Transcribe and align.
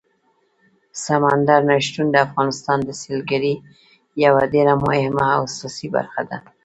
سمندر 1.05 1.61
نه 1.69 1.75
شتون 1.85 2.07
د 2.11 2.15
افغانستان 2.27 2.77
د 2.83 2.89
سیلګرۍ 3.01 3.55
یوه 4.23 4.43
ډېره 4.53 4.73
مهمه 4.85 5.25
او 5.35 5.41
اساسي 5.49 5.87
برخه 5.95 6.21
ده. 6.29 6.37